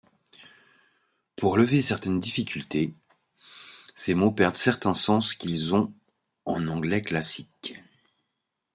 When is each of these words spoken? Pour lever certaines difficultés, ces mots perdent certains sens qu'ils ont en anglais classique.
Pour 1.35 1.57
lever 1.57 1.83
certaines 1.83 2.19
difficultés, 2.19 2.95
ces 3.95 4.15
mots 4.15 4.31
perdent 4.31 4.57
certains 4.57 4.95
sens 4.95 5.35
qu'ils 5.35 5.75
ont 5.75 5.93
en 6.45 6.67
anglais 6.67 7.03
classique. 7.03 7.75